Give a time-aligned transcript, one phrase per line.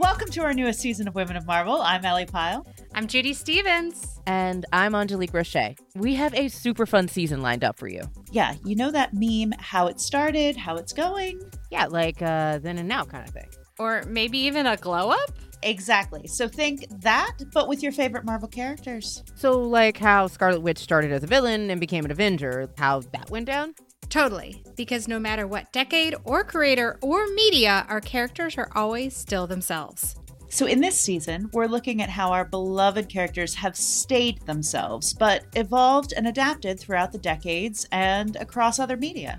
[0.00, 1.82] Welcome to our newest season of Women of Marvel.
[1.82, 2.66] I'm Ellie Pyle.
[2.94, 4.18] I'm Judy Stevens.
[4.26, 5.76] And I'm Angelique Roche.
[5.94, 8.04] We have a super fun season lined up for you.
[8.32, 11.42] Yeah, you know that meme, how it started, how it's going?
[11.70, 13.50] Yeah, like uh, then and now kind of thing.
[13.78, 15.32] Or maybe even a glow up?
[15.62, 16.26] Exactly.
[16.26, 19.22] So think that, but with your favorite Marvel characters.
[19.34, 23.28] So, like how Scarlet Witch started as a villain and became an Avenger, how that
[23.28, 23.74] went down?
[24.10, 24.62] Totally.
[24.76, 30.16] Because no matter what decade or creator or media, our characters are always still themselves.
[30.52, 35.44] So, in this season, we're looking at how our beloved characters have stayed themselves, but
[35.54, 39.38] evolved and adapted throughout the decades and across other media.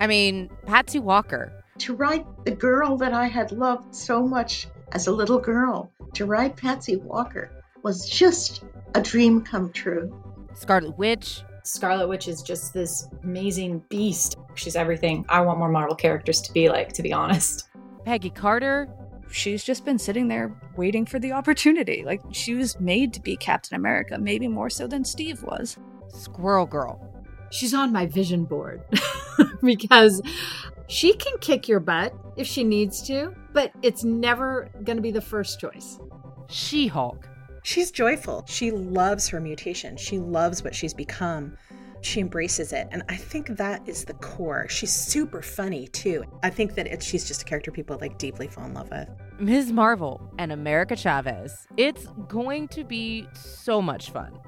[0.00, 1.52] I mean, Patsy Walker.
[1.80, 6.24] To write the girl that I had loved so much as a little girl, to
[6.24, 7.50] write Patsy Walker
[7.82, 10.10] was just a dream come true.
[10.54, 11.42] Scarlet Witch.
[11.68, 14.36] Scarlet Witch is just this amazing beast.
[14.54, 17.68] She's everything I want more Marvel characters to be like, to be honest.
[18.04, 18.88] Peggy Carter.
[19.30, 22.02] She's just been sitting there waiting for the opportunity.
[22.04, 25.76] Like she was made to be Captain America, maybe more so than Steve was.
[26.08, 26.98] Squirrel Girl.
[27.50, 28.82] She's on my vision board
[29.62, 30.22] because
[30.86, 35.10] she can kick your butt if she needs to, but it's never going to be
[35.10, 35.98] the first choice.
[36.48, 37.28] She Hulk.
[37.68, 38.44] She's joyful.
[38.46, 39.98] She loves her mutation.
[39.98, 41.58] She loves what she's become.
[42.00, 42.88] She embraces it.
[42.92, 44.66] And I think that is the core.
[44.70, 46.24] She's super funny too.
[46.42, 49.10] I think that it's, she's just a character people like deeply fall in love with.
[49.38, 49.70] Ms.
[49.70, 51.66] Marvel and America Chavez.
[51.76, 54.38] It's going to be so much fun.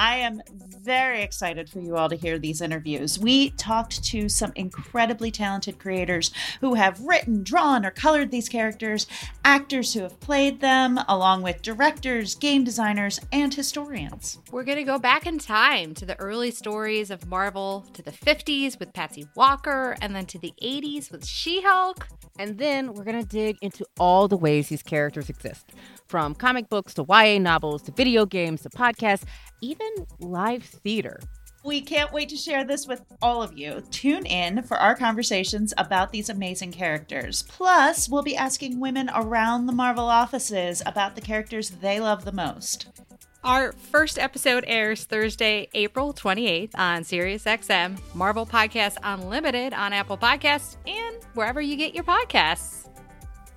[0.00, 0.40] I am
[0.82, 3.18] very excited for you all to hear these interviews.
[3.18, 6.30] We talked to some incredibly talented creators
[6.62, 9.06] who have written, drawn, or colored these characters,
[9.44, 14.38] actors who have played them, along with directors, game designers, and historians.
[14.50, 18.10] We're going to go back in time to the early stories of Marvel, to the
[18.10, 22.08] 50s with Patsy Walker, and then to the 80s with She Hulk.
[22.38, 25.74] And then we're going to dig into all the ways these characters exist
[26.08, 29.24] from comic books to YA novels to video games to podcasts,
[29.90, 31.20] even live theater.
[31.62, 33.82] We can't wait to share this with all of you.
[33.90, 37.42] Tune in for our conversations about these amazing characters.
[37.48, 42.32] Plus, we'll be asking women around the Marvel offices about the characters they love the
[42.32, 42.86] most.
[43.44, 50.76] Our first episode airs Thursday, April 28th on SiriusXM, Marvel Podcast Unlimited on Apple Podcasts,
[50.86, 52.88] and wherever you get your podcasts.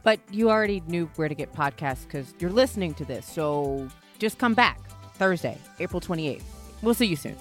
[0.03, 3.25] But you already knew where to get podcasts because you're listening to this.
[3.25, 3.87] So
[4.19, 4.92] just come back
[5.23, 6.43] Thursday, April 28th.
[6.81, 7.37] We'll see you soon.